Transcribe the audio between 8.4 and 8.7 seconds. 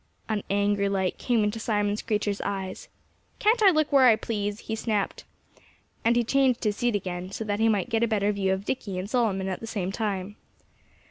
of